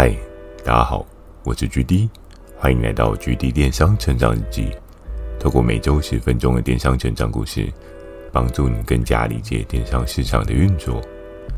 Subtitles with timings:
[0.00, 0.14] 嗨，
[0.64, 1.04] 大家好，
[1.42, 2.08] 我是 GD，
[2.56, 4.68] 欢迎来到 GD 电商成长日记。
[5.40, 7.66] 透过每周十分钟的电商成长故事，
[8.30, 11.02] 帮助你更加理解电商市场的运作。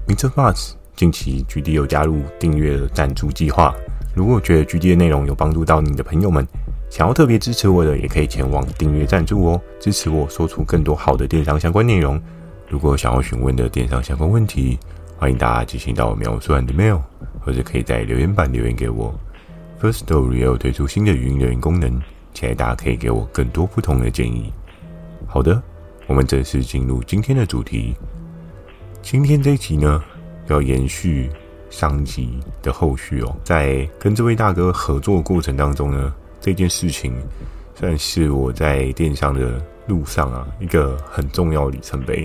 [0.08, 0.30] Mr.
[0.30, 3.74] Buzz，近期 GD 又加入订阅的赞助计划。
[4.16, 6.48] 如果觉得 GD 的内容有帮助到你的朋友们，
[6.88, 12.18] 想要特别支持我的，也可以前往订阅赞助哦，支持我说出更多好的电商相关内容。
[12.66, 14.78] 如果想要询问的电商相关问题，
[15.18, 17.02] 欢迎大家寄信到我描述栏的 mail，
[17.40, 19.14] 或者可以在留言板留言给我。
[19.80, 22.00] First Story 也有推出新的语音留言功能，
[22.34, 24.52] 期待大家可以给我更多不同的建议。
[25.26, 25.62] 好的，
[26.06, 27.94] 我们正式进入今天的主题。
[29.02, 30.02] 今天这一集呢，
[30.48, 31.30] 要延续
[31.70, 36.14] 上集的后续哦，在跟这位大哥合作过程当中呢。
[36.42, 37.12] 这件事情
[37.74, 42.24] 算是我在电商的路上啊一个很重要里程碑，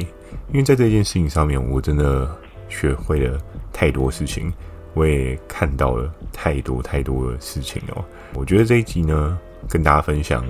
[0.53, 2.25] 因为在这件事情上面，我真的
[2.69, 3.37] 学会了
[3.73, 4.53] 太多事情，
[4.95, 8.03] 我也看到了太多太多的事情哦。
[8.33, 9.37] 我觉得这一集呢，
[9.69, 10.43] 跟大家分享，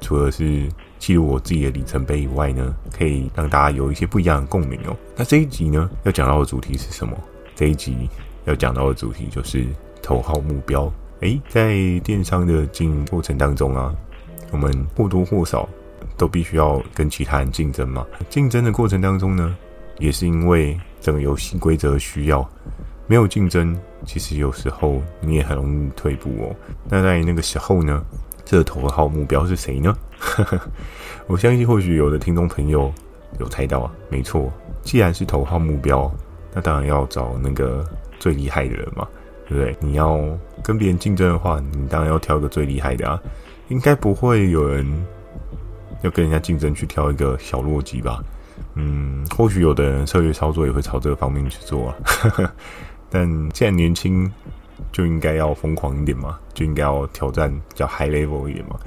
[0.00, 0.66] 除了是
[0.98, 4.96] 记录我自己的里程碑以外呢，可以让大家有一些不一样的共鸣哦。
[5.14, 7.14] 那这一集呢，要讲到的主题是什么？
[7.54, 8.08] 这一集
[8.44, 9.66] 要讲到的主题就是
[10.00, 10.90] 头号目标。
[11.20, 13.92] 诶，在电商的经营过程当中啊，
[14.52, 15.68] 我们或多或少
[16.16, 18.06] 都必须要跟其他人竞争嘛。
[18.30, 19.56] 竞争的过程当中呢，
[19.98, 22.48] 也是因为整个游戏规则需要，
[23.08, 26.54] 没有竞争，其实有时候你也很容易退步哦。
[26.88, 28.04] 那在那个时候呢，
[28.44, 29.92] 这个头号目标是谁呢？
[31.26, 32.92] 我相信或许有的听众朋友
[33.40, 36.08] 有猜到啊，没错，既然是头号目标，
[36.54, 37.84] 那当然要找那个
[38.20, 39.08] 最厉害的人嘛。
[39.50, 39.74] 对不对？
[39.80, 40.20] 你要
[40.62, 43.18] 跟别人竞争的话，你当然要挑个最厉害的啊！
[43.68, 44.86] 应该不会有人
[46.02, 48.22] 要跟人家竞争去挑一个小弱鸡吧？
[48.74, 51.96] 嗯，或许有的人策略操作也会朝这个方面去做啊。
[53.10, 54.30] 但既然年轻，
[54.92, 58.78] 就应该要疯狂一点嘛，就应该要挑战比较 high level 一点嘛。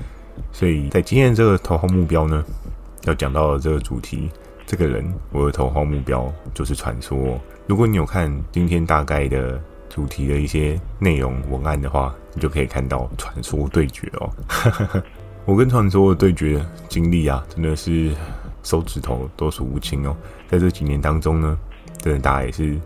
[0.51, 2.43] 所以在今天这个头号目标呢，
[3.03, 4.29] 要讲到的这个主题，
[4.65, 7.39] 这个人我的头号目标就是传说。
[7.67, 9.61] 如果你有看今天大概的。
[9.93, 14.29] 主题的一些内容文案的话，你就可以看到传说对决哦。
[15.43, 18.15] 我跟传说的对决经历啊，真的是
[18.63, 20.15] 手指头都数不清哦。
[20.47, 21.59] 在这几年当中呢，
[21.97, 22.79] 真的大家也是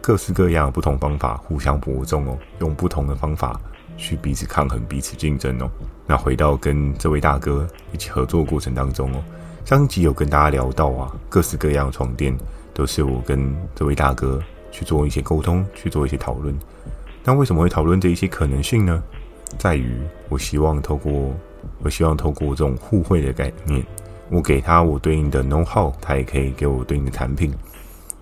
[0.00, 3.60] 各式各样的不同方法互相伯仲哦，用不同的方法
[3.96, 5.70] 去彼此抗衡、彼此竞争哦。
[6.06, 9.22] 那回到跟这位大哥一起合作过程当中哦，
[9.64, 12.36] 上集有跟大家聊到啊，各式各样的床垫
[12.72, 14.42] 都是我跟这位大哥。
[14.72, 16.56] 去做一些沟通，去做一些讨论。
[17.24, 19.02] 那为什么会讨论这一些可能性呢？
[19.58, 21.34] 在于我希望透过，
[21.82, 23.84] 我希望透过这种互惠的概念，
[24.30, 27.52] 我给他我对应的 know how，他也可以给我对应的产品，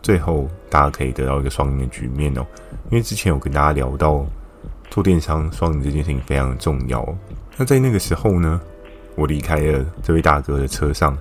[0.08, 2.46] 最后大家可以得到一个双赢的局面哦。
[2.88, 4.24] 因为之前有跟大家聊到
[4.88, 7.06] 做电商双赢这件事情非常的重要。
[7.58, 8.58] 那在那个时候呢，
[9.16, 11.14] 我离开了这位大哥的车上，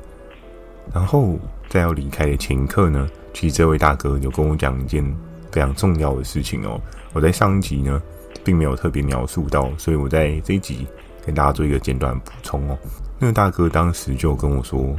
[0.93, 1.37] 然后
[1.67, 3.09] 在要离开的前一刻呢。
[3.33, 5.03] 其实这位大哥有跟我讲一件
[5.51, 6.79] 非常重要的事情哦，
[7.11, 8.01] 我在上一集呢
[8.41, 10.87] 并没有特别描述到，所以我在这一集
[11.25, 12.77] 跟大家做一个简短补充哦。
[13.19, 14.95] 那个大哥当时就跟我说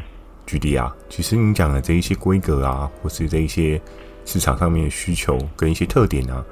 [0.48, 3.78] ：“GD 啊，其实你讲的这一些规格啊，或是这一些
[4.24, 6.42] 市场上面的需求跟一些特点啊，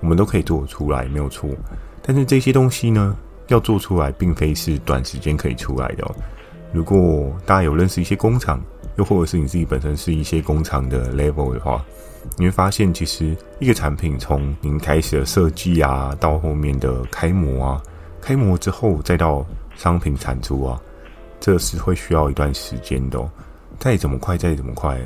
[0.00, 1.48] 我们都可以做出来，没有错。
[2.02, 3.16] 但是这些东西呢，
[3.46, 6.04] 要做出来，并非是短时间可以出来的。
[6.72, 8.60] 如果大家有认识一些工厂，
[8.96, 11.84] 又或者是你自己本身是一些工厂的 level 的话，
[12.36, 17.82] 你会发现，其实一个产品从您开始的设计啊，到后面的开模啊，
[18.20, 20.80] 开模之后再到商品产出啊，
[21.44, 23.22] 这是会需要一段时间的。
[23.78, 24.98] 再怎么快，再怎么快，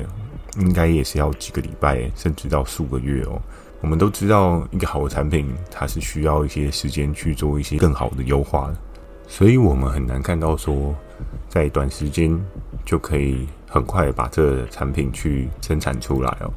[0.57, 3.41] 应该也是要几个礼拜，甚至到数个月哦。
[3.81, 8.77] 我们都知道，一个好的产品，它是需要一些时间去做一些更好的优化的，
[9.27, 10.95] 所以我们很难看到说，
[11.49, 12.33] 在短时间
[12.85, 13.45] 就可以。
[13.71, 16.51] 很快把这产品去生产出来哦。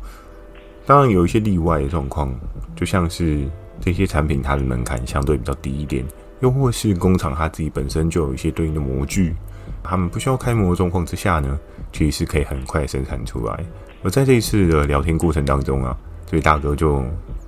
[0.87, 2.35] 当然有一些例外的状况，
[2.75, 3.47] 就像是
[3.83, 6.03] 这些产品它的门槛相对比较低一点，
[6.41, 9.35] 又或是工厂它自己本身就有一些对应的模具，
[9.83, 11.59] 他们不需要开模的状况之下呢，
[11.93, 13.65] 其实是可以很快生产出来。
[14.03, 15.97] 而在这一次的聊天过程当中啊，
[16.27, 17.05] 这位大哥就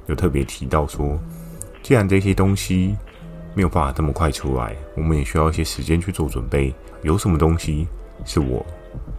[0.06, 1.18] 有特别提到说，
[1.82, 2.94] 既然这些东西
[3.54, 6.74] 没有办法这么快出来，我们也需要一些时间去做准备。
[7.02, 7.86] 有什么东西
[8.24, 8.64] 是我？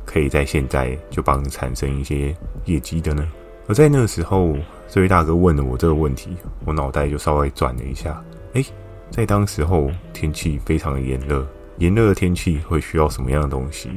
[0.05, 2.33] 可以在现在就帮你产生一些
[2.63, 3.27] 业绩的呢？
[3.67, 4.55] 而在那个时候，
[4.87, 8.23] 这位大哥问了我这个问题，我脑袋就稍微转了一下。
[8.53, 8.65] 诶，
[9.09, 11.45] 在当时候天气非常的炎热，
[11.77, 13.89] 炎热的天气会需要什么样的东西？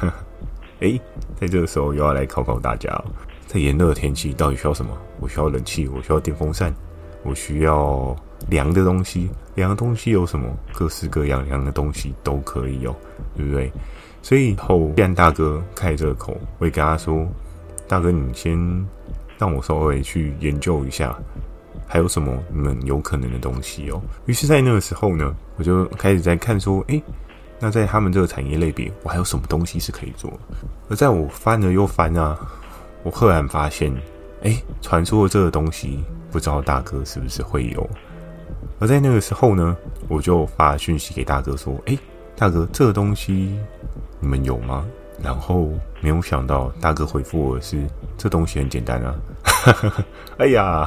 [0.80, 1.00] 诶，
[1.40, 3.04] 在这个时候又要来考考大家了，
[3.46, 4.92] 在炎热的天气到底需要什么？
[5.20, 6.74] 我需要冷气，我需要电风扇，
[7.22, 8.14] 我需要
[8.50, 10.46] 凉的东西，凉的东西有什么？
[10.74, 12.94] 各式各样凉的东西都可以哦，
[13.34, 13.72] 对不对？
[14.20, 17.26] 所以以后既然大哥开这个口，我会跟他说
[17.88, 18.58] ：“大哥，你先
[19.38, 21.16] 让我稍微去研究一下，
[21.86, 27.02] 还有什么你们有可能的东西哦。”于是，在那个时候呢，我就开始在看说：“诶，
[27.58, 30.32] 那在他们这个产业类别，我还有什么东西是可以做？”
[30.88, 32.38] 而在我翻了又翻啊，
[33.02, 33.94] 我赫然发现，
[34.42, 37.88] 诶，传说的这个东西，不知道大哥是不是会有？
[38.78, 39.76] 而在那个时候呢，
[40.08, 41.98] 我就发讯息给大哥说：“诶，
[42.36, 43.58] 大哥，这个东西
[44.20, 44.86] 你们有吗？”
[45.22, 45.70] 然后
[46.02, 47.86] 没有想到，大哥回复我是
[48.18, 49.14] ：“这东西很简单啊。
[50.36, 50.86] ”哎呀，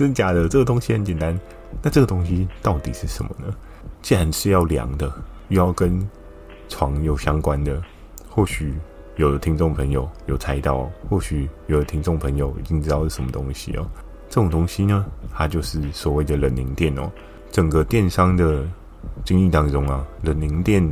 [0.00, 0.48] 真假的？
[0.48, 1.38] 这个东西很简单，
[1.82, 3.54] 那这个东西到底是什么呢？
[4.00, 5.12] 既然是要凉的，
[5.48, 6.08] 又要跟
[6.70, 7.82] 床有相关的，
[8.26, 8.72] 或许
[9.16, 13.86] 有的听众朋友有猜到，或许有的听众朋友已经知道是什么东西哦。
[14.30, 15.04] 这种东西呢，
[15.34, 17.12] 它就是所谓的冷凝电哦。
[17.50, 18.66] 整个电商的
[19.22, 20.82] 经历当中啊，冷凝电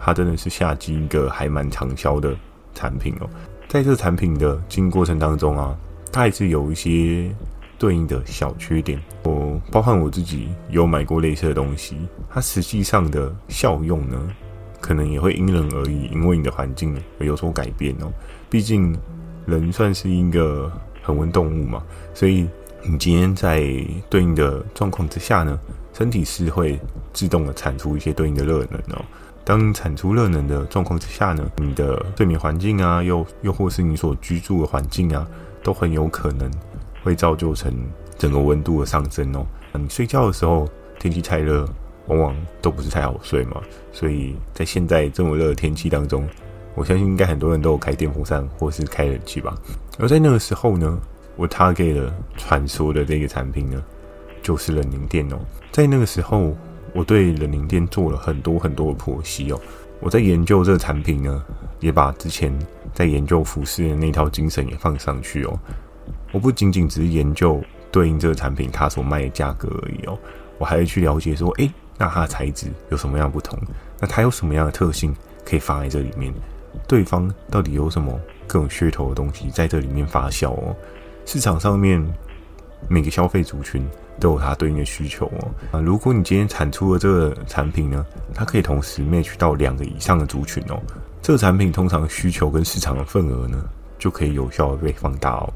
[0.00, 2.34] 它真的是夏季一个还蛮畅销的
[2.74, 3.30] 产品哦。
[3.68, 5.78] 在这个产品的经营过程当中啊，
[6.10, 7.30] 它还是有一些
[7.78, 9.00] 对应的小缺点。
[9.24, 11.96] 我包含我自己有买过类似的东西，
[12.30, 14.30] 它实际上的效用呢，
[14.80, 18.12] 可能也会因人而异，因为你的环境会有所改变哦。
[18.48, 18.96] 毕竟
[19.46, 20.70] 人算是一个
[21.02, 21.82] 恒温动物嘛，
[22.14, 22.48] 所以。
[22.88, 23.64] 你今天在
[24.08, 25.58] 对应的状况之下呢，
[25.92, 26.78] 身体是会
[27.12, 29.04] 自动的产出一些对应的热能哦。
[29.44, 35.26] 当产出热能的状况之下呢，你的睡眠环境啊，又又或是你所居住的环境啊，
[35.64, 36.48] 都很有可能
[37.06, 37.72] 会造就成
[38.18, 39.46] 整个温度的上升哦。
[39.74, 40.68] 你睡觉的时候
[40.98, 41.64] 天气太热，
[42.08, 43.62] 往往都不是太好睡嘛。
[43.92, 46.28] 所以在现在这么热的天气当中，
[46.74, 49.56] 我相信应该很多人都有开电风扇或是开冷气吧。
[50.00, 50.98] 而在那个时候呢，
[51.36, 53.80] 我 target 了传说的这个产品呢，
[54.42, 55.38] 就是冷凝电哦。
[55.70, 56.56] 在那个时候，
[56.92, 59.60] 我对冷凝电做了很多很多的剖析哦。
[60.00, 61.44] 我在研究这个产品呢，
[61.78, 62.52] 也把之前
[62.92, 65.58] 在研究服饰的那套精神也放上去哦。
[66.36, 67.58] 我不仅仅只是研究
[67.90, 70.18] 对应这个产品它所卖的价格而已哦，
[70.58, 73.58] 我还会去了解说，诶，那它的材质有什么样不同？
[73.98, 75.16] 那它有什么样的特性
[75.46, 76.30] 可以放在这里面？
[76.86, 80.76] 对方到底有什么更有噱头的东西在这里面发酵哦？
[81.24, 82.06] 市场上面
[82.86, 83.88] 每个消费族群
[84.20, 85.48] 都有它对应的需求哦。
[85.72, 88.04] 啊，如果你今天产出的这个产品呢，
[88.34, 90.78] 它可以同时 match 到两个以上的族群哦，
[91.22, 93.64] 这个产品通常需求跟市场的份额呢，
[93.98, 95.50] 就可以有效的被放大哦。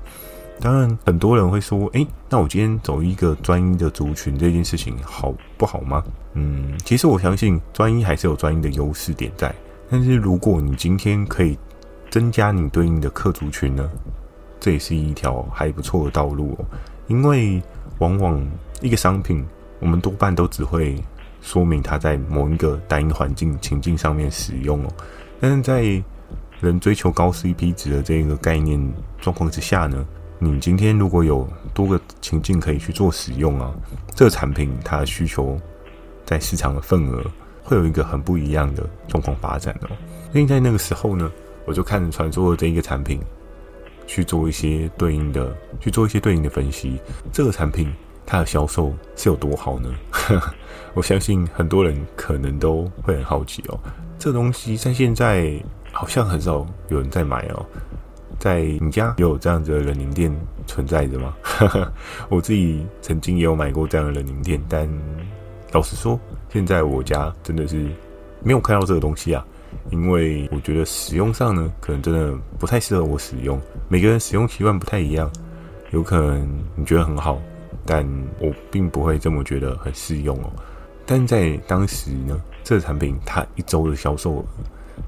[0.61, 6.05] 当然，很多人会说，诶，那我今天走一个专一的族群这件事情好不好吗？
[6.35, 9.55] 嗯，其实我相信专一还是有专一的优势点在。
[9.91, 11.59] 但是如果你今天可以
[12.11, 13.89] 增加你对应的客族群呢？
[14.61, 16.65] 这也是一条还不错的道路哦，
[17.09, 17.63] 因为
[17.99, 18.47] 往往
[18.83, 19.43] 一个商品，
[19.79, 21.03] 我们多半都只会
[21.41, 24.93] 说明它在某一个单一环境情境上面使用哦，
[25.41, 26.03] 但是在
[26.61, 28.79] 人追求高 CP 值的这个概念
[29.19, 30.07] 状况之下呢，
[30.43, 33.73] 你今天如果有多个情境可以去做使用啊，
[34.17, 35.57] 这个产品它的需求
[36.25, 37.23] 在市场的份额
[37.63, 39.89] 会有一个很不一样的状况发展哦，
[40.33, 41.31] 所以在那个时候呢，
[41.67, 43.21] 我就看传说的这一个产品。
[44.07, 47.01] 去做一些对应的，去做一些对应的分析。
[47.33, 47.95] 这个产品
[48.27, 49.89] 它的销售是有多好呢？
[50.95, 53.79] 我相信很多人可能都会很好奇哦。
[54.19, 55.55] 这东西在现在
[55.93, 57.65] 好像很少有人在买哦。
[58.41, 60.35] 在你家有这样子的冷凝店
[60.67, 61.37] 存在着吗？
[62.31, 64.89] 我自己曾经也有买过这样的冷凝店，但
[65.73, 66.19] 老实说，
[66.49, 67.77] 现在我家真的是
[68.43, 69.47] 没有看到这个东西啊。
[69.91, 73.61] 因为我觉得使用上呢，可能真的不太适合我使用。
[73.89, 75.31] 每个人使用习惯不太一样，
[75.91, 77.41] 有可能你觉得很好，
[77.85, 78.05] 但
[78.41, 80.51] 我并不会这么觉得很适用哦。
[81.07, 84.45] 但在当时呢，这个产品它一周的销售额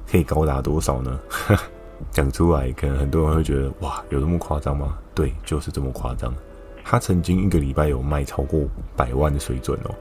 [0.08, 1.18] 可以高达多少呢？
[2.10, 4.98] 讲出来，可能很多人会觉得哇，有这么夸张吗？
[5.14, 6.34] 对，就是这么夸张。
[6.84, 8.60] 他曾经一个礼拜有卖超过
[8.96, 9.94] 百万的水准哦。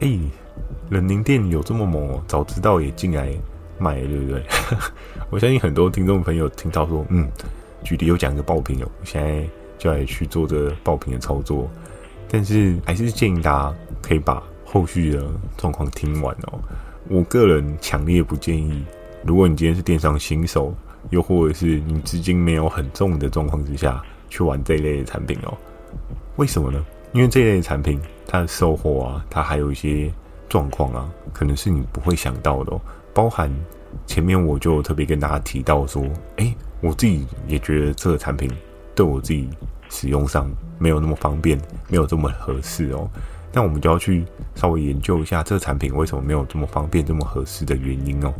[0.00, 0.18] 哎，
[0.90, 2.22] 冷凝店有这么猛哦？
[2.26, 3.32] 早知道也进来。
[3.80, 4.42] 卖对不对？
[5.30, 7.30] 我相信很多听众朋友听到说，嗯，
[7.84, 11.70] 具体有讲一个爆品哦，我现在就来去做这爆品的操作。
[12.28, 15.24] 但是还是建议大家可以把后续的
[15.56, 16.58] 状况听完哦。
[17.08, 18.84] 我个人强烈不建议，
[19.24, 20.74] 如果你今天是电商新手，
[21.10, 25.56] 又或者是你资金没有很重的状况之下去玩这一类的产品哦。
[26.36, 26.84] 为什么呢？
[27.12, 30.12] 因为这一类产品它的售后啊，它还有一些
[30.48, 32.80] 状况啊，可能是你不会想到的哦。
[33.14, 33.50] 包含
[34.06, 36.04] 前面我就特别跟大家提到说，
[36.36, 38.50] 哎，我自己也觉得这个产品
[38.94, 39.48] 对我自己
[39.88, 43.08] 使用上没有那么方便，没有这么合适哦。
[43.50, 44.24] 那我们就要去
[44.54, 48.32] 稍微研究一下这个产品为什么没有这么方便、这么合适的原因哦。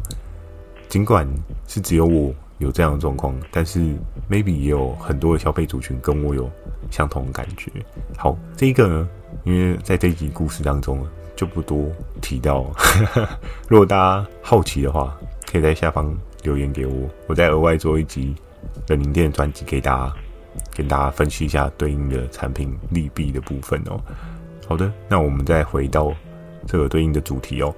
[0.88, 1.26] 尽管
[1.66, 3.78] 是只有我有这样的状况，但是
[4.28, 6.50] maybe 也有很多的消费族群跟我有
[6.90, 7.70] 相同的感觉。
[8.16, 9.08] 好，这一个呢，
[9.44, 11.86] 因为在这集故事当中就不多
[12.20, 12.66] 提到。
[13.68, 15.16] 如果大家好奇的话，
[15.50, 16.12] 可以在下方
[16.42, 18.34] 留言给我，我再额外做一集
[18.88, 20.14] 冷凝店专辑给大家，
[20.74, 24.00] 跟大家分析一下对应的产品利弊的部分哦。
[24.66, 26.12] 好的，那我们再回到
[26.66, 27.72] 这个对应的主题哦。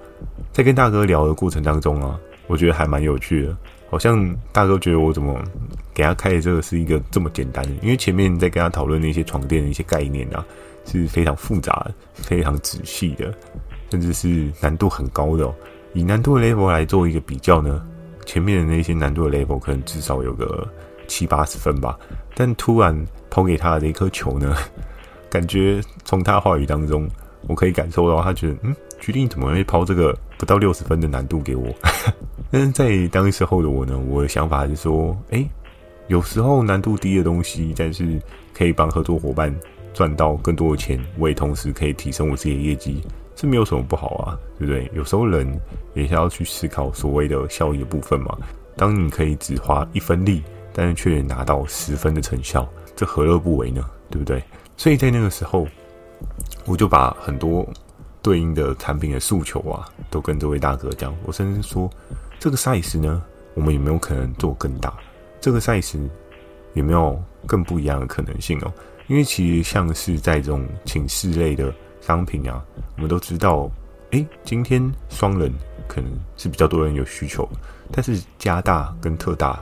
[0.53, 3.57] 在跟大哥聊的过程当中啊，我觉得还蛮有趣的。
[3.91, 5.43] 好像大哥觉得我怎么
[5.93, 10.47] 给他开的这个是一个这么简单的，因为前面在跟他讨论那些床垫的一些概念啊，
[10.87, 13.35] 是非常复杂、非常仔细的，
[13.91, 15.55] 甚至是难度很高的哦。
[15.93, 17.85] 以难度的 level 来做一个比较呢，
[18.25, 20.67] 前面的那些难度的 level 可能至少有个
[21.09, 21.99] 七八十分吧，
[22.37, 22.97] 但突然
[23.29, 24.57] 抛给他的一颗球呢，
[25.29, 27.09] 感觉从他话语当中，
[27.49, 31.67] 我可以感受到他觉得，嗯，决定怎么会抛这个不到六十分的难度给我？
[32.51, 35.49] 但是在当时候的我呢，我的想法是说，诶，
[36.09, 38.21] 有时候难度低的东西，但是
[38.53, 39.55] 可以帮合作伙伴
[39.95, 43.03] 赚到更多的钱，我也同时可以提升我自己的业绩，
[43.37, 44.91] 这没有什么不好啊，对不对？
[44.93, 45.49] 有时候人
[45.95, 48.37] 也是要去思考所谓的效益的部分嘛。
[48.77, 50.43] 当你可以只花一分力，
[50.73, 53.85] 但是却拿到十分的成效，这何乐不为呢？
[54.11, 54.43] 对不对？
[54.77, 55.69] 所以在那个时候，
[56.67, 57.65] 我就把很多
[58.21, 61.89] 对应的产品的诉求啊，都跟这位大哥讲，我甚至说。
[62.41, 64.91] 这个 size 呢，我们有没有可能做更大？
[65.43, 66.01] 这个 size
[66.73, 68.73] 有没有更不一样的可能性哦？
[69.09, 71.71] 因为其实像是在这种寝室类的
[72.01, 72.65] 商品啊，
[72.97, 73.71] 我们都知道，
[74.13, 75.53] 诶，今天双人
[75.87, 77.47] 可能是比较多人有需求，
[77.93, 79.61] 但是加大跟特大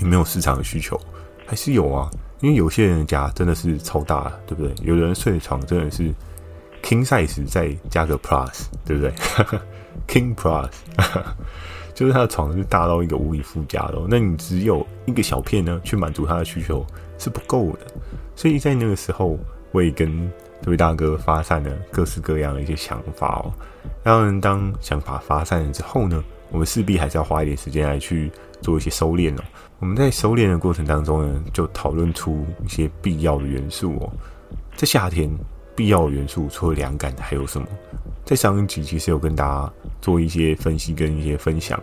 [0.00, 0.98] 有没有市场的需求？
[1.46, 2.10] 还是有啊？
[2.40, 4.74] 因为有些人家真的是超大，对不对？
[4.86, 6.14] 有人睡的床真的是
[6.82, 9.12] king size 再加个 plus，对不对？
[10.06, 10.70] King Plus，
[11.94, 13.98] 就是他的床是大到一个无以复加的。
[14.08, 16.86] 那你只有一个小片呢，去满足他的需求
[17.18, 17.80] 是不够的。
[18.36, 19.38] 所以在那个时候，
[19.72, 20.30] 我也跟
[20.62, 23.52] 这位大哥发散了各式各样的一些想法哦。
[24.02, 28.30] 当然，当想法发散了之后呢，我们势必还是要花一点时间来去
[28.62, 29.42] 做一些收敛哦。
[29.80, 34.12] 我们在收敛的过程当中呢，就讨论出一些必要的元素哦。
[34.76, 35.30] 在夏天，
[35.74, 37.66] 必要的元素除了凉感，还有什么？
[38.24, 41.80] 在上一集其实有跟大家做一些分析跟一些分享，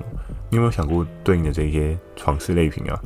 [0.50, 3.00] 你有没有想过对应的这些床饰类品啊？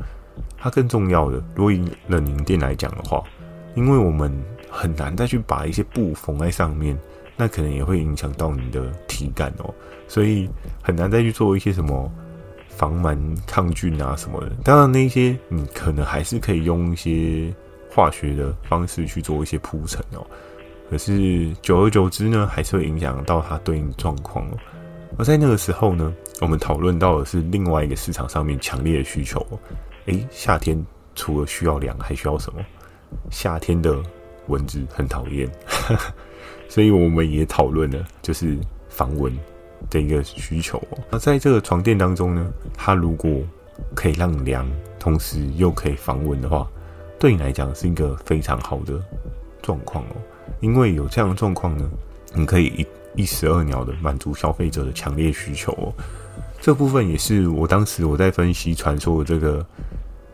[0.56, 3.22] 它更重要的，如果以冷凝垫来讲的话，
[3.74, 4.32] 因为我们
[4.70, 6.98] 很难再去把一些布缝在上面，
[7.36, 9.74] 那可能也会影响到你的体感哦，
[10.06, 10.48] 所以
[10.82, 12.10] 很难再去做一些什么
[12.68, 14.50] 防螨抗菌啊什么的。
[14.62, 17.52] 当然，那些你可能还是可以用一些
[17.90, 20.26] 化学的方式去做一些铺陈哦。
[20.90, 24.58] 可是久而久之呢，还是会影响到它对应状况哦。
[25.20, 29.46] 而在那个时候呢，我们讨论到的是另外一个市场上面强烈的需求。
[30.06, 30.82] 诶，夏天
[31.14, 32.60] 除了需要凉，还需要什么？
[33.30, 33.94] 夏天的
[34.46, 35.46] 蚊子很讨厌，
[36.70, 38.56] 所以我们也讨论了，就是
[38.88, 39.30] 防蚊
[39.90, 40.82] 的一个需求。
[41.10, 43.30] 那在这个床垫当中呢，它如果
[43.94, 44.66] 可以让凉，
[44.98, 46.66] 同时又可以防蚊的话，
[47.18, 48.98] 对你来讲是一个非常好的
[49.60, 50.16] 状况哦。
[50.60, 51.90] 因为有这样的状况呢，
[52.32, 55.92] 你可以一一石二鸟的满足消费者的强烈需求哦。
[56.60, 59.64] 这部分也是我当时我在分析传说的这个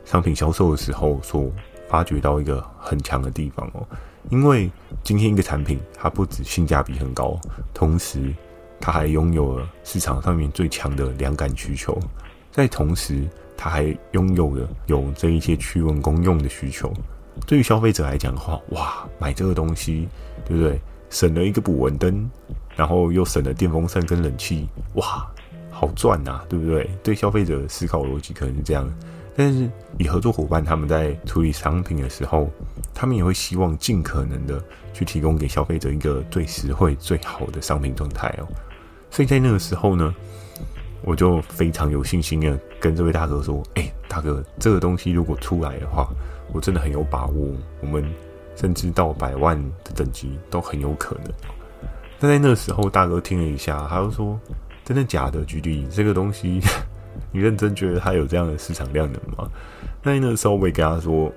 [0.04, 1.50] 商品销售的时候所
[1.88, 3.86] 发掘到一个很强的地方哦。
[4.28, 4.70] 因为
[5.04, 7.38] 今天一个产品它不止性价比很高，
[7.72, 8.34] 同时
[8.80, 11.96] 它还拥有了市场上面最强的凉感需求，
[12.50, 13.22] 在同时
[13.56, 16.92] 它还拥有了有这一些驱蚊功用的需求。
[17.46, 20.08] 对于消费者来讲的话，哇，买这个东西，
[20.44, 20.80] 对不对？
[21.08, 22.28] 省了一个捕蚊灯，
[22.76, 25.26] 然后又省了电风扇跟冷气，哇，
[25.70, 26.88] 好赚呐，对不对？
[27.02, 28.88] 对消费者思考逻辑可能是这样，
[29.34, 29.68] 但是
[29.98, 32.48] 以合作伙伴他们在处理商品的时候，
[32.94, 38.46] 他们也会希望尽可能的去提供给消费者一个最实惠、最好的商品状态哦。
[39.10, 40.14] 所以在那个时候呢，
[41.02, 46.08] 我就非常有信心的跟这位大哥说：“哎，大哥，这个东西如果出来的话。”
[46.52, 48.08] 我真的很有把握，我们
[48.54, 51.24] 甚至到百万的等级都很有可能。
[52.18, 54.38] 但在那个时候，大哥听了一下，他就说
[54.84, 56.60] ：“真的假的？GD 这个东西，
[57.30, 59.50] 你认真觉得它有这样的市场量能吗？”
[60.02, 61.30] 那那个时候，我也跟他说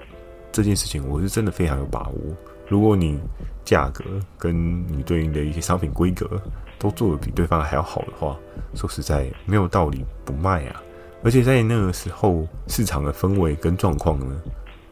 [0.51, 2.19] 这件事情，我是真的非常有把握。
[2.67, 3.19] 如果你
[3.65, 4.03] 价格
[4.37, 4.55] 跟
[4.87, 6.39] 你对应的一些商品规格
[6.77, 8.37] 都做得比对方还要好的话，
[8.75, 10.81] 说实在没有道理不卖啊。
[11.23, 14.39] 而且在那个时候，市场的氛围跟状况呢，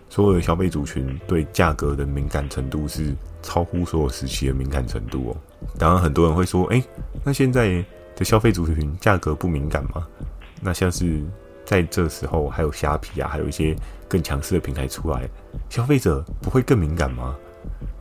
[0.09, 5.37] 所有的消费族群对价格的敏感程度是超乎所有时期的敏感程度哦。
[5.77, 6.83] 当然，很多人会说：“哎，
[7.23, 7.83] 那现在
[8.15, 10.07] 的消费族群价格不敏感吗？”
[10.61, 11.21] 那像是
[11.65, 13.75] 在这时候，还有虾皮啊，还有一些
[14.07, 15.29] 更强势的平台出来，
[15.69, 17.35] 消费者不会更敏感吗？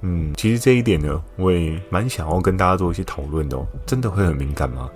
[0.02, 3.66] 嗯，其实这一点呢，我也蛮想要跟大家做一些讨论的哦。
[3.84, 4.88] 真的会很敏感吗？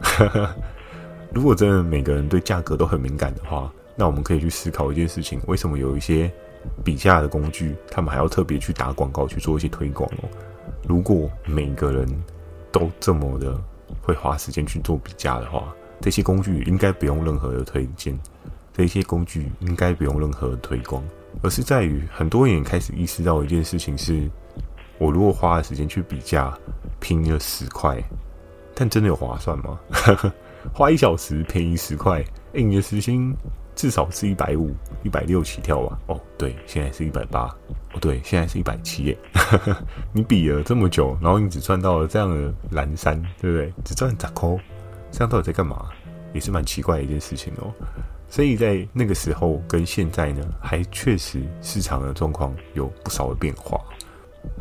[1.35, 6.31] 如果真的每个人对价格都很敏感的话，那我们可以去思考一件事情：为什么有一些
[6.85, 10.29] 比价的工具，他们还要特别去打广告去做一些推广哦？
[10.87, 12.07] 如果每个人
[12.71, 13.59] 都这么的
[14.03, 18.19] 会花时间去做比价的话，这些工具应该不用任何的推荐，
[18.73, 21.03] 这些工具应该不用任何的推广，
[21.43, 24.31] 而是在于很多人开始意识到一件事情是。
[24.99, 26.55] 我如果花了时间去比价，
[27.01, 27.99] 拼了十块，
[28.75, 29.81] 但真的有划算吗？
[30.75, 32.23] 花一小时便宜十块，
[32.53, 33.35] 欸，你的时薪
[33.75, 34.71] 至少是一百五、
[35.03, 35.99] 一百六起跳吧？
[36.07, 37.43] 哦，对，现在是一百八。
[37.93, 39.19] 哦，对，现在是一百七耶。
[40.13, 43.73] 你比了这么久，然后你只赚到了这样的蓝山，对不对？
[43.85, 44.49] 只赚十块，
[45.11, 45.89] 这样到底在干嘛？
[46.33, 47.73] 也是蛮奇怪的一件事情哦。
[48.29, 53.81] 所以在那个时候跟现在呢，还确实市场的状况有不少的变化。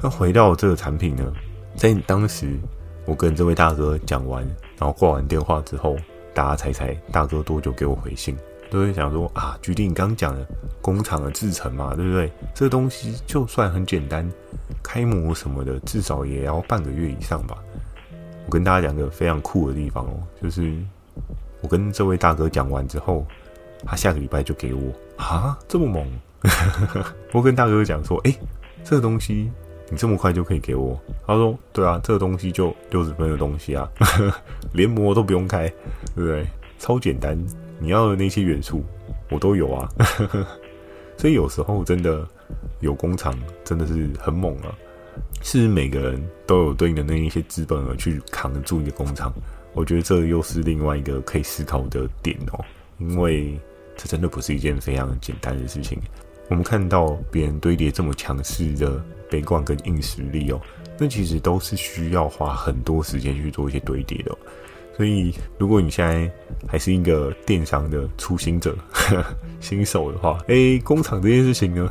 [0.02, 1.32] 那回到这个产品呢，
[1.76, 2.58] 在当时
[3.06, 4.44] 我跟这位大哥讲完，
[4.78, 5.96] 然后挂完电话之后，
[6.34, 8.36] 大家猜猜大哥多久给我回信？
[8.70, 10.46] 都会想说啊，举例你刚讲的
[10.82, 12.32] 工厂的制程嘛，对不对？
[12.54, 14.30] 这东西就算很简单，
[14.84, 17.58] 开模什么的，至少也要半个月以上吧。
[18.46, 20.76] 我跟大家讲个非常酷的地方哦，就是
[21.62, 23.26] 我跟这位大哥讲完之后，
[23.86, 26.08] 他下个礼拜就给我啊，这么猛！
[27.34, 28.34] 我跟大哥讲说，哎，
[28.84, 29.52] 这个东西。
[29.92, 30.96] 你这么快就可以给我？
[31.26, 33.90] 他说：“对啊，这个东西就六十分的东西啊，
[34.72, 35.68] 连模都不用开，
[36.16, 36.46] 对不对？
[36.78, 37.36] 超简单，
[37.80, 38.84] 你要的那些元素
[39.30, 39.90] 我都有啊。
[41.18, 42.28] 所以有时候真的
[42.80, 44.74] 有工厂真的是很猛啊，
[45.42, 49.34] 是每个人都有对应的那一些资本而去扛住一个工厂。
[49.74, 52.64] 我觉得这又是另外一个可以思考的点哦，
[52.98, 53.60] 因为
[53.98, 56.00] 这真的不是一件非常简单的事情。
[56.50, 60.60] 我们看到别人堆叠这么强势的。”悲观跟硬实力哦，
[60.98, 64.36] 那其实都是需要花很多时间去做一些堆叠的。
[65.00, 66.30] 所以，如果你现在
[66.68, 68.76] 还是一个电商的初心者、
[69.62, 71.90] 新手的话，哎、工厂这件事情呢，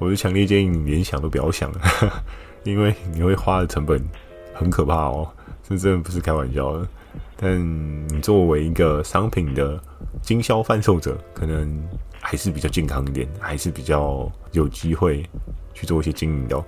[0.00, 1.80] 我就强烈建议你连想都不要想了，
[2.64, 4.04] 因为你会花的成本
[4.52, 5.30] 很可怕哦，
[5.62, 6.88] 这真的不是开玩笑的。
[7.36, 9.80] 但你作为一个商品的
[10.20, 11.80] 经销贩售者，可能
[12.20, 15.24] 还是比较健康一点，还是比较有机会。
[15.72, 16.62] 去做一些经营的。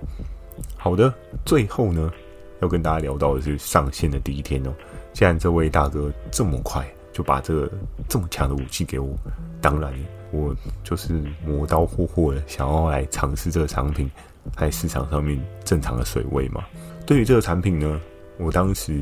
[0.77, 1.13] 好的，
[1.45, 2.11] 最后呢，
[2.61, 4.73] 要跟大家聊到的是上线的第一天哦。
[5.13, 7.71] 既然这位大哥这么快就把这个
[8.09, 9.15] 这么强的武器给我，
[9.61, 9.93] 当然
[10.31, 14.11] 我就是磨刀霍霍的想要来尝试这个产品
[14.57, 16.65] 在市场上面正常的水位嘛。
[17.07, 18.01] 对于这个产品呢，
[18.39, 18.95] 我当时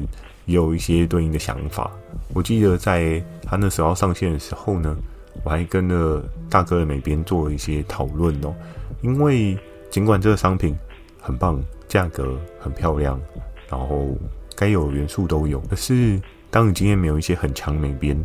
[0.47, 1.91] 也有一些对应的想法。
[2.35, 4.97] 我记得在他那时候上线的时候呢，
[5.45, 8.55] 我还跟了大哥的美编做了一些讨论哦，
[9.03, 9.59] 因为。
[9.91, 10.79] 尽管这个商品
[11.21, 13.21] 很棒，价格很漂亮，
[13.69, 14.17] 然后
[14.61, 16.21] 该有的元素都有，可是
[16.51, 18.23] 当你今天没有一些很强美编，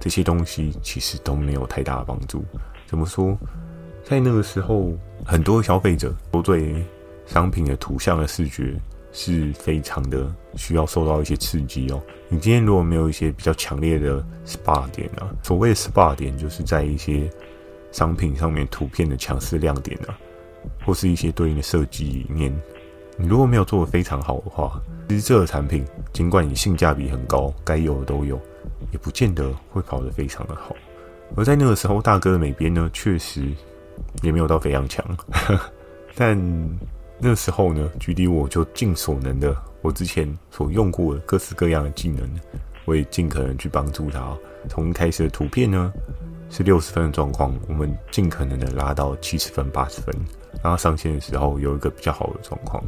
[0.00, 2.44] 这些东西其实都没有太大的帮助。
[2.84, 3.38] 怎么说？
[4.02, 4.92] 在那个时候，
[5.24, 6.84] 很多消费者都对
[7.26, 8.74] 商品的图像的视觉
[9.12, 12.02] 是非常的需要受到一些刺激哦。
[12.28, 17.30] 你今天如果没有一些比较强烈的 SPA 点啊，所谓的 SPA 点就是在一些
[17.92, 20.18] 商品上面图片的强势亮点啊。
[20.84, 22.52] 或是一些对应的设计理念，
[23.18, 28.40] 你如果没有做得非常好的话，其实这个产品尽管你性价比很高，该有的都有，
[28.92, 30.74] 也不见得会跑得非常的好。
[31.34, 33.52] 而在那个时候，大哥的美编呢，确实
[34.22, 35.04] 也没有到非常强，
[36.14, 36.38] 但
[37.18, 42.24] 那时候呢，距离我就尽所能的，我之前所用过的各式各样的技能，
[42.84, 44.32] 我也尽可能去帮助他。
[44.68, 45.92] 从一开始的图片呢，
[46.50, 50.14] 是六十分的状况，我们尽可能的拉到七十分、八十分。
[50.62, 52.82] 然后上线的时候有一个比较好的状况，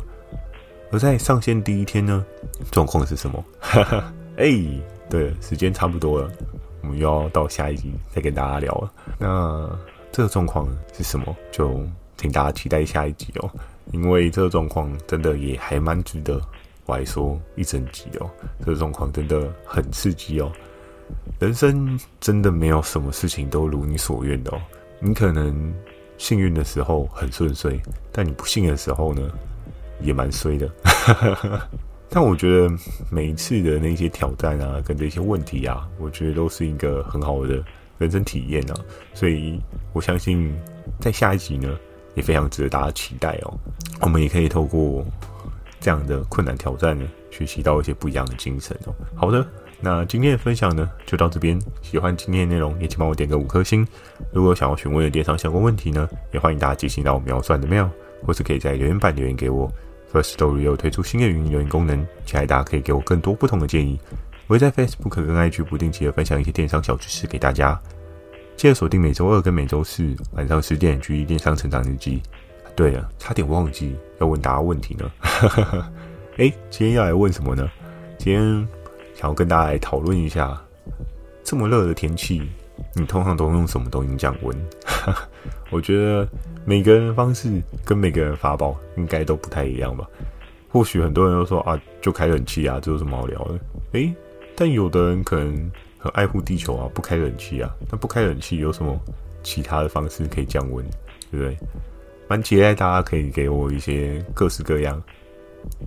[0.90, 2.24] 而在上线第一天呢，
[2.70, 3.44] 状况是什么？
[4.36, 4.50] 哎、
[5.08, 6.30] 对了，时间差不多了，
[6.82, 8.92] 我们又要到下一集再跟大家聊了。
[9.18, 9.70] 那
[10.10, 11.36] 这个状况是什么？
[11.52, 11.80] 就
[12.16, 13.50] 请大家期待下一集哦，
[13.92, 16.40] 因为这个状况真的也还蛮值得
[16.86, 18.30] 我来说一整集哦。
[18.60, 20.50] 这个状况真的很刺激哦，
[21.38, 24.60] 人生真的没有什么事情都如你所愿的哦，
[25.00, 25.72] 你可能。
[26.18, 27.80] 幸运的时候很顺遂，
[28.12, 29.22] 但你不幸的时候呢，
[30.02, 30.70] 也蛮衰的。
[32.12, 32.68] 但我觉得
[33.08, 37.62] 每一次的那些挑战啊，跟这些问题啊，我觉得都是一个很好的
[37.98, 38.74] 人生体验啊。
[39.14, 39.60] 所以
[39.92, 40.52] 我相信
[40.98, 41.78] 在下一集呢，
[42.16, 43.54] 也非常值得大家期待哦。
[44.00, 45.04] 我们也可以透过
[45.78, 48.94] 这样的困难挑战呢，学习到一些不一样的精神哦。
[49.14, 49.46] 好的，
[49.80, 51.56] 那今天的分享呢就到这边。
[51.80, 53.86] 喜欢今天的内容，也请帮我点个五颗星。
[54.32, 57.88] 如果想要询问的电商相关问题呢，也欢迎大家进行到我描述的 mail，
[58.26, 59.70] 或是可以在留言板留言给我。
[60.12, 63.98] First Story 又推出新的语音留言功能，期待大家可以给我更多不同的建议。
[64.46, 67.80] 我会在 Facebook 跟 IG 不定期的分享一些电商小知识给大家。
[68.56, 72.20] 记得锁定每周二跟每周四晚上十点，橘地电商成长日记。
[72.74, 75.10] 对了，差点忘记要问大家问题呢。
[76.38, 77.70] 诶，今天要来问什么呢？
[78.18, 78.42] 今天
[79.14, 80.60] 想要跟大家来讨论一下，
[81.44, 82.42] 这么热的天气，
[82.94, 84.56] 你通常都用什么东西降温？
[85.70, 86.28] 我觉得
[86.64, 90.08] 每个人的方式跟每个人法宝应该都不太一样吧。
[90.68, 93.58] 或许很多人都说啊，就开冷气啊，这有什么好聊的？
[93.92, 94.14] 诶，
[94.54, 97.74] 但有的人可能很爱护地球啊，不开冷气啊。
[97.90, 98.96] 那不开冷气有什么
[99.42, 100.84] 其他的方式可以降温？
[101.30, 101.56] 对不对？
[102.28, 105.02] 蛮期待大家可以给我一些各式各样、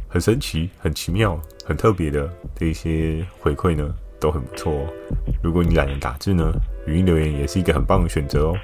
[0.10, 4.88] 很神奇、很奇妙、很特别的的一些回馈呢，都很不错哦。
[5.41, 6.52] 如果你懒得打字呢，
[6.86, 8.56] 语音留言也是一个很棒的选择哦。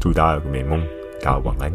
[0.00, 0.80] 祝大家有个美梦，
[1.22, 1.72] 大家晚安。